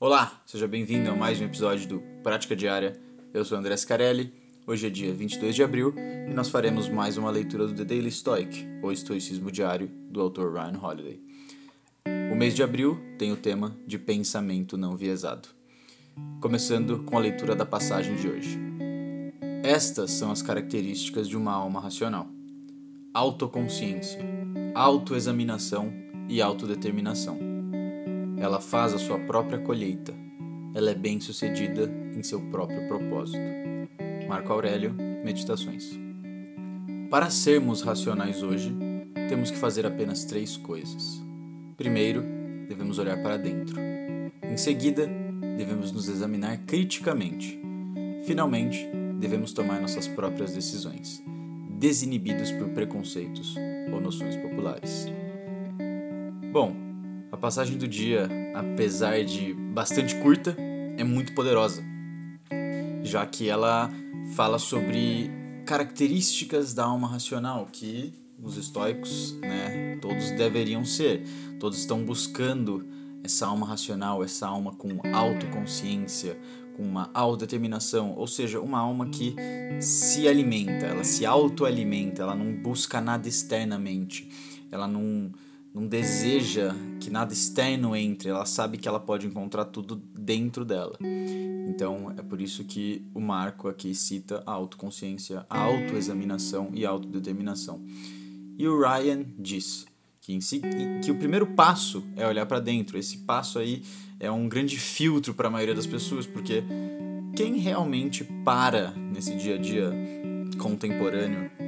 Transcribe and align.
Olá, 0.00 0.40
seja 0.46 0.68
bem-vindo 0.68 1.10
a 1.10 1.16
mais 1.16 1.40
um 1.40 1.44
episódio 1.46 1.88
do 1.88 2.00
Prática 2.22 2.54
Diária. 2.54 2.96
Eu 3.34 3.44
sou 3.44 3.58
André 3.58 3.76
Scarelli. 3.76 4.32
Hoje 4.64 4.86
é 4.86 4.90
dia 4.90 5.12
22 5.12 5.56
de 5.56 5.62
abril 5.64 5.92
e 5.98 6.32
nós 6.32 6.48
faremos 6.48 6.88
mais 6.88 7.16
uma 7.16 7.32
leitura 7.32 7.66
do 7.66 7.74
The 7.74 7.84
Daily 7.84 8.12
Stoic, 8.12 8.64
ou 8.80 8.92
Estoicismo 8.92 9.50
Diário, 9.50 9.90
do 10.08 10.20
autor 10.20 10.52
Ryan 10.52 10.78
Holiday. 10.80 11.20
O 12.30 12.36
mês 12.36 12.54
de 12.54 12.62
abril 12.62 12.96
tem 13.18 13.32
o 13.32 13.36
tema 13.36 13.76
de 13.84 13.98
pensamento 13.98 14.76
não 14.76 14.96
viesado. 14.96 15.48
Começando 16.40 17.02
com 17.02 17.16
a 17.16 17.20
leitura 17.20 17.56
da 17.56 17.66
passagem 17.66 18.14
de 18.14 18.28
hoje. 18.28 18.56
Estas 19.64 20.12
são 20.12 20.30
as 20.30 20.42
características 20.42 21.28
de 21.28 21.36
uma 21.36 21.52
alma 21.52 21.80
racional: 21.80 22.28
autoconsciência, 23.12 24.20
autoexaminação 24.76 25.92
e 26.28 26.40
autodeterminação. 26.40 27.57
Ela 28.40 28.60
faz 28.60 28.94
a 28.94 28.98
sua 28.98 29.18
própria 29.18 29.58
colheita. 29.58 30.14
Ela 30.74 30.90
é 30.90 30.94
bem-sucedida 30.94 31.90
em 32.14 32.22
seu 32.22 32.40
próprio 32.50 32.86
propósito. 32.86 33.40
Marco 34.28 34.52
Aurélio, 34.52 34.94
Meditações. 35.24 35.98
Para 37.10 37.30
sermos 37.30 37.82
racionais 37.82 38.42
hoje, 38.42 38.76
temos 39.28 39.50
que 39.50 39.56
fazer 39.56 39.86
apenas 39.86 40.24
três 40.24 40.56
coisas. 40.56 41.22
Primeiro, 41.76 42.22
devemos 42.68 42.98
olhar 42.98 43.22
para 43.22 43.36
dentro. 43.36 43.80
Em 44.42 44.56
seguida, 44.56 45.08
devemos 45.56 45.90
nos 45.90 46.08
examinar 46.08 46.58
criticamente. 46.66 47.58
Finalmente, 48.24 48.88
devemos 49.18 49.52
tomar 49.52 49.80
nossas 49.80 50.06
próprias 50.06 50.54
decisões, 50.54 51.22
desinibidos 51.78 52.52
por 52.52 52.68
preconceitos 52.68 53.56
ou 53.92 54.00
noções 54.00 54.36
populares. 54.36 55.06
Bom, 56.52 56.87
a 57.38 57.40
passagem 57.40 57.78
do 57.78 57.86
dia, 57.86 58.28
apesar 58.52 59.24
de 59.24 59.54
bastante 59.54 60.16
curta, 60.16 60.56
é 60.96 61.04
muito 61.04 61.32
poderosa, 61.34 61.84
já 63.04 63.24
que 63.24 63.48
ela 63.48 63.88
fala 64.34 64.58
sobre 64.58 65.30
características 65.64 66.74
da 66.74 66.84
alma 66.84 67.06
racional 67.06 67.68
que 67.70 68.12
os 68.42 68.56
estoicos, 68.56 69.38
né, 69.40 69.98
todos 70.02 70.32
deveriam 70.32 70.84
ser. 70.84 71.22
Todos 71.60 71.78
estão 71.78 72.04
buscando 72.04 72.84
essa 73.22 73.46
alma 73.46 73.66
racional, 73.66 74.24
essa 74.24 74.48
alma 74.48 74.72
com 74.72 74.98
autoconsciência, 75.14 76.36
com 76.76 76.82
uma 76.82 77.08
autodeterminação, 77.14 78.14
ou 78.16 78.26
seja, 78.26 78.60
uma 78.60 78.80
alma 78.80 79.10
que 79.10 79.36
se 79.80 80.26
alimenta, 80.26 80.86
ela 80.86 81.04
se 81.04 81.24
autoalimenta, 81.24 82.22
ela 82.22 82.34
não 82.34 82.52
busca 82.52 83.00
nada 83.00 83.28
externamente, 83.28 84.28
ela 84.72 84.88
não 84.88 85.32
não 85.78 85.86
deseja 85.86 86.74
que 86.98 87.08
nada 87.08 87.32
externo 87.32 87.94
entre, 87.94 88.28
ela 88.28 88.44
sabe 88.44 88.76
que 88.76 88.88
ela 88.88 88.98
pode 88.98 89.28
encontrar 89.28 89.64
tudo 89.66 89.94
dentro 89.94 90.64
dela. 90.64 90.98
Então 91.68 92.12
é 92.16 92.22
por 92.22 92.40
isso 92.40 92.64
que 92.64 93.06
o 93.14 93.20
Marco 93.20 93.68
aqui 93.68 93.94
cita 93.94 94.42
a 94.44 94.50
autoconsciência, 94.50 95.46
a 95.48 95.60
autoexaminação 95.60 96.70
e 96.74 96.84
a 96.84 96.90
autodeterminação. 96.90 97.80
E 98.58 98.66
o 98.66 98.80
Ryan 98.80 99.24
diz 99.38 99.86
que, 100.20 100.40
si, 100.42 100.60
que 101.04 101.12
o 101.12 101.18
primeiro 101.18 101.46
passo 101.46 102.02
é 102.16 102.26
olhar 102.26 102.46
para 102.46 102.58
dentro. 102.58 102.98
Esse 102.98 103.18
passo 103.18 103.60
aí 103.60 103.84
é 104.18 104.28
um 104.30 104.48
grande 104.48 104.76
filtro 104.76 105.32
para 105.32 105.46
a 105.46 105.50
maioria 105.50 105.76
das 105.76 105.86
pessoas, 105.86 106.26
porque 106.26 106.64
quem 107.36 107.56
realmente 107.58 108.24
para 108.44 108.90
nesse 108.90 109.36
dia 109.36 109.54
a 109.54 109.58
dia 109.58 109.92
contemporâneo 110.58 111.67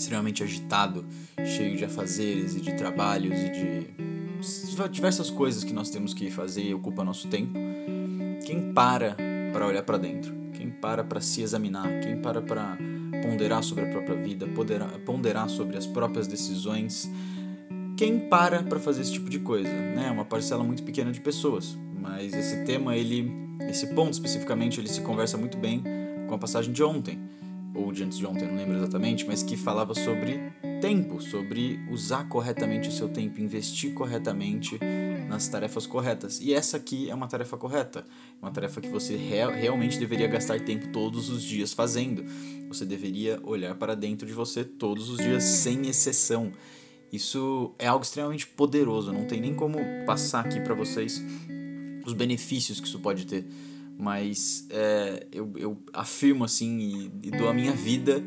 extremamente 0.00 0.42
agitado, 0.42 1.04
cheio 1.44 1.76
de 1.76 1.84
afazeres 1.84 2.56
e 2.56 2.60
de 2.60 2.72
trabalhos 2.74 3.38
e 3.38 3.50
de 3.50 4.90
diversas 4.90 5.28
coisas 5.28 5.62
que 5.62 5.72
nós 5.72 5.90
temos 5.90 6.14
que 6.14 6.30
fazer 6.30 6.62
e 6.62 6.74
ocupa 6.74 7.04
nosso 7.04 7.28
tempo. 7.28 7.52
Quem 8.44 8.72
para 8.72 9.16
para 9.52 9.66
olhar 9.66 9.82
para 9.82 9.98
dentro, 9.98 10.32
quem 10.54 10.70
para 10.70 11.04
para 11.04 11.20
se 11.20 11.42
examinar, 11.42 12.00
quem 12.00 12.20
para 12.20 12.40
para 12.40 12.78
ponderar 13.22 13.62
sobre 13.62 13.84
a 13.84 13.88
própria 13.88 14.16
vida, 14.16 14.46
ponderar, 14.46 14.90
ponderar 15.00 15.48
sobre 15.48 15.76
as 15.76 15.86
próprias 15.86 16.26
decisões, 16.26 17.10
quem 17.96 18.18
para 18.18 18.62
para 18.62 18.78
fazer 18.80 19.02
esse 19.02 19.12
tipo 19.12 19.28
de 19.28 19.40
coisa, 19.40 19.68
né? 19.68 20.06
É 20.08 20.10
uma 20.10 20.24
parcela 20.24 20.64
muito 20.64 20.82
pequena 20.82 21.12
de 21.12 21.20
pessoas, 21.20 21.76
mas 22.00 22.32
esse 22.32 22.64
tema 22.64 22.96
ele, 22.96 23.30
esse 23.68 23.88
ponto 23.88 24.14
especificamente, 24.14 24.80
ele 24.80 24.88
se 24.88 25.02
conversa 25.02 25.36
muito 25.36 25.58
bem 25.58 25.82
com 26.26 26.34
a 26.34 26.38
passagem 26.38 26.72
de 26.72 26.82
ontem 26.82 27.18
ou 27.74 27.92
de 27.92 28.02
antes 28.02 28.18
de 28.18 28.26
ontem, 28.26 28.46
não 28.46 28.56
lembro 28.56 28.76
exatamente, 28.76 29.26
mas 29.26 29.42
que 29.42 29.56
falava 29.56 29.94
sobre 29.94 30.40
tempo, 30.80 31.20
sobre 31.20 31.78
usar 31.90 32.28
corretamente 32.28 32.88
o 32.88 32.92
seu 32.92 33.08
tempo, 33.08 33.40
investir 33.40 33.94
corretamente 33.94 34.78
nas 35.28 35.46
tarefas 35.48 35.86
corretas. 35.86 36.40
E 36.40 36.52
essa 36.52 36.76
aqui 36.76 37.08
é 37.08 37.14
uma 37.14 37.28
tarefa 37.28 37.56
correta, 37.56 38.04
uma 38.42 38.50
tarefa 38.50 38.80
que 38.80 38.88
você 38.88 39.16
real, 39.16 39.52
realmente 39.52 39.98
deveria 39.98 40.26
gastar 40.26 40.60
tempo 40.60 40.88
todos 40.88 41.28
os 41.28 41.42
dias 41.42 41.72
fazendo. 41.72 42.24
Você 42.68 42.84
deveria 42.84 43.38
olhar 43.42 43.74
para 43.76 43.94
dentro 43.94 44.26
de 44.26 44.32
você 44.32 44.64
todos 44.64 45.08
os 45.08 45.18
dias, 45.18 45.44
sem 45.44 45.86
exceção. 45.86 46.52
Isso 47.12 47.74
é 47.78 47.86
algo 47.86 48.04
extremamente 48.04 48.46
poderoso, 48.46 49.12
não 49.12 49.24
tem 49.24 49.40
nem 49.40 49.54
como 49.54 49.78
passar 50.06 50.44
aqui 50.44 50.60
para 50.60 50.74
vocês 50.74 51.22
os 52.04 52.12
benefícios 52.12 52.80
que 52.80 52.86
isso 52.86 52.98
pode 52.98 53.26
ter 53.26 53.46
mas 54.00 54.66
é, 54.70 55.26
eu, 55.30 55.52
eu 55.56 55.82
afirmo 55.92 56.42
assim 56.42 56.78
e, 56.78 57.28
e 57.28 57.30
dou 57.30 57.48
a 57.48 57.54
minha 57.54 57.72
vida 57.72 58.22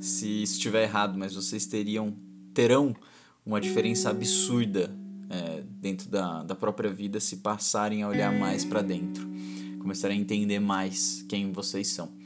se 0.00 0.42
estiver 0.42 0.84
errado, 0.84 1.18
mas 1.18 1.34
vocês 1.34 1.66
teriam 1.66 2.16
terão 2.54 2.96
uma 3.44 3.60
diferença 3.60 4.08
absurda 4.08 4.90
é, 5.28 5.62
dentro 5.68 6.08
da, 6.08 6.42
da 6.42 6.54
própria 6.54 6.90
vida 6.90 7.20
se 7.20 7.36
passarem 7.36 8.02
a 8.02 8.08
olhar 8.08 8.32
mais 8.32 8.64
para 8.64 8.80
dentro, 8.80 9.28
começarem 9.78 10.18
a 10.18 10.20
entender 10.20 10.60
mais 10.60 11.24
quem 11.28 11.52
vocês 11.52 11.88
são. 11.88 12.17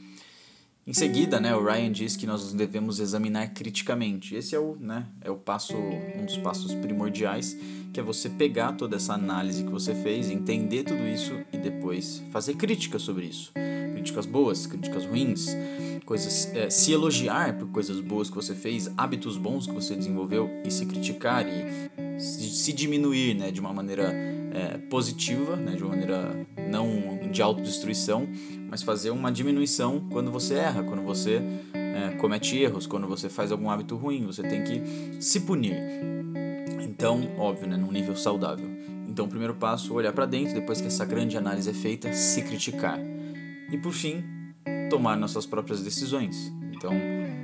Em 0.85 0.91
seguida, 0.91 1.39
né, 1.39 1.55
o 1.55 1.63
Ryan 1.63 1.93
diz 1.93 2.17
que 2.17 2.27
nós 2.27 2.51
devemos 2.51 2.99
examinar 2.99 3.53
criticamente. 3.53 4.35
Esse 4.35 4.53
é 4.53 4.59
o, 4.59 4.75
né, 4.77 5.07
é 5.21 5.31
o 5.31 5.37
passo, 5.37 5.77
um 5.77 6.25
dos 6.25 6.37
passos 6.37 6.73
primordiais, 6.75 7.57
que 7.93 8.01
é 8.01 8.03
você 8.03 8.29
pegar 8.29 8.73
toda 8.73 8.97
essa 8.97 9.13
análise 9.13 9.63
que 9.63 9.71
você 9.71 9.95
fez, 9.95 10.29
entender 10.29 10.83
tudo 10.83 11.07
isso 11.07 11.31
e 11.53 11.57
depois 11.57 12.21
fazer 12.33 12.55
críticas 12.55 13.01
sobre 13.01 13.27
isso. 13.27 13.53
Críticas 13.93 14.25
boas, 14.25 14.65
críticas 14.65 15.05
ruins, 15.05 15.55
coisas, 16.05 16.53
é, 16.53 16.69
se 16.69 16.91
elogiar 16.91 17.57
por 17.57 17.69
coisas 17.69 18.01
boas 18.01 18.29
que 18.29 18.35
você 18.35 18.53
fez, 18.53 18.91
hábitos 18.97 19.37
bons 19.37 19.65
que 19.65 19.73
você 19.73 19.95
desenvolveu 19.95 20.49
e 20.65 20.71
se 20.71 20.85
criticar 20.85 21.45
e 21.47 22.19
se, 22.19 22.49
se 22.49 22.73
diminuir, 22.73 23.35
né, 23.35 23.51
de 23.51 23.61
uma 23.61 23.71
maneira 23.71 24.13
é, 24.53 24.77
positiva, 24.77 25.55
né, 25.55 25.75
de 25.75 25.83
uma 25.83 25.89
maneira 25.89 26.47
não 26.69 27.19
de 27.31 27.41
autodestruição, 27.41 28.27
mas 28.69 28.83
fazer 28.83 29.09
uma 29.09 29.31
diminuição 29.31 30.07
quando 30.11 30.31
você 30.31 30.55
erra, 30.55 30.83
quando 30.83 31.01
você 31.01 31.41
é, 31.73 32.11
comete 32.17 32.57
erros, 32.57 32.85
quando 32.85 33.07
você 33.07 33.27
faz 33.29 33.51
algum 33.51 33.69
hábito 33.69 33.95
ruim, 33.95 34.25
você 34.25 34.43
tem 34.43 34.63
que 34.63 35.21
se 35.21 35.41
punir. 35.41 35.75
Então, 36.81 37.21
óbvio, 37.37 37.67
né, 37.67 37.75
num 37.75 37.91
nível 37.91 38.15
saudável. 38.15 38.69
Então, 39.07 39.25
o 39.25 39.27
primeiro 39.27 39.55
passo, 39.55 39.93
olhar 39.93 40.13
para 40.13 40.25
dentro, 40.25 40.53
depois 40.53 40.79
que 40.79 40.87
essa 40.87 41.05
grande 41.05 41.37
análise 41.37 41.69
é 41.69 41.73
feita, 41.73 42.13
se 42.13 42.41
criticar. 42.41 42.99
E 43.71 43.77
por 43.77 43.91
fim, 43.91 44.23
tomar 44.89 45.17
nossas 45.17 45.45
próprias 45.45 45.81
decisões. 45.81 46.51
Então, 46.71 46.91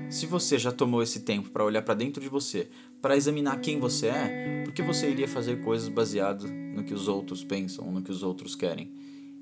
se 0.09 0.25
você 0.25 0.57
já 0.57 0.71
tomou 0.71 1.03
esse 1.03 1.21
tempo 1.21 1.49
para 1.49 1.63
olhar 1.63 1.81
para 1.81 1.93
dentro 1.93 2.21
de 2.21 2.29
você, 2.29 2.69
para 3.01 3.15
examinar 3.15 3.59
quem 3.61 3.79
você 3.79 4.07
é, 4.07 4.63
por 4.65 4.73
que 4.73 4.81
você 4.81 5.09
iria 5.09 5.27
fazer 5.27 5.61
coisas 5.61 5.87
baseado 5.87 6.47
no 6.47 6.83
que 6.83 6.93
os 6.93 7.07
outros 7.07 7.43
pensam, 7.43 7.91
no 7.91 8.01
que 8.01 8.11
os 8.11 8.23
outros 8.23 8.55
querem? 8.55 8.91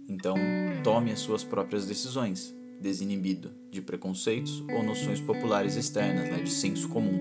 Então, 0.08 0.36
tome 0.84 1.12
as 1.12 1.20
suas 1.20 1.44
próprias 1.44 1.86
decisões, 1.86 2.56
desinibido 2.80 3.52
de 3.72 3.82
preconceitos 3.82 4.64
ou 4.70 4.84
noções 4.84 5.20
populares 5.20 5.76
externas, 5.76 6.30
né, 6.30 6.42
de 6.42 6.52
senso 6.52 6.88
comum. 6.90 7.20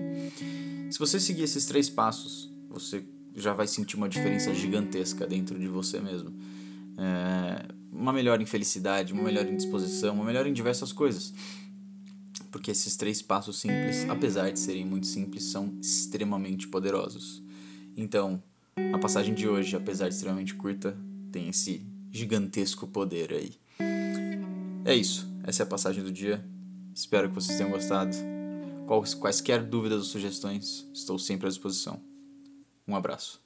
Se 0.89 0.99
você 0.99 1.19
seguir 1.19 1.43
esses 1.43 1.65
três 1.65 1.89
passos, 1.89 2.51
você 2.69 3.03
já 3.35 3.53
vai 3.53 3.67
sentir 3.67 3.95
uma 3.95 4.09
diferença 4.09 4.53
gigantesca 4.53 5.27
dentro 5.27 5.59
de 5.59 5.67
você 5.67 5.99
mesmo. 5.99 6.33
É, 6.97 7.67
uma 7.91 8.13
melhor 8.13 8.41
em 8.41 8.45
felicidade, 8.45 9.13
uma 9.13 9.23
melhor 9.23 9.45
em 9.45 9.55
disposição, 9.55 10.15
uma 10.15 10.23
melhor 10.23 10.47
em 10.47 10.53
diversas 10.53 10.91
coisas. 10.91 11.33
Porque 12.51 12.71
esses 12.71 12.95
três 12.95 13.21
passos 13.21 13.59
simples, 13.59 14.09
apesar 14.09 14.51
de 14.51 14.59
serem 14.59 14.85
muito 14.85 15.07
simples, 15.07 15.43
são 15.45 15.77
extremamente 15.81 16.67
poderosos. 16.67 17.43
Então, 17.95 18.41
a 18.93 18.97
passagem 18.97 19.33
de 19.33 19.47
hoje, 19.47 19.75
apesar 19.75 20.07
de 20.07 20.15
extremamente 20.15 20.53
curta, 20.55 20.97
tem 21.31 21.49
esse 21.49 21.85
gigantesco 22.11 22.87
poder 22.87 23.33
aí. 23.33 23.53
É 24.85 24.95
isso. 24.95 25.27
Essa 25.43 25.63
é 25.63 25.65
a 25.65 25.67
passagem 25.67 26.03
do 26.03 26.11
dia. 26.11 26.45
Espero 26.93 27.29
que 27.29 27.35
vocês 27.35 27.57
tenham 27.57 27.71
gostado. 27.71 28.15
Quaisquer 29.19 29.63
dúvidas 29.63 29.99
ou 29.99 30.05
sugestões, 30.05 30.87
estou 30.93 31.19
sempre 31.19 31.47
à 31.47 31.49
disposição. 31.49 31.99
Um 32.87 32.95
abraço. 32.95 33.41